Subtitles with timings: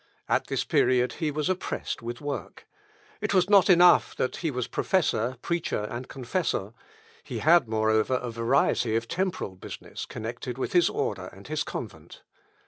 [0.27, 2.67] At this period he was oppressed with work;
[3.21, 6.73] it was not enough that he was professor, preacher, and confessor;
[7.23, 12.23] he had, moreover, a variety of temporal business connected with his order and his convent.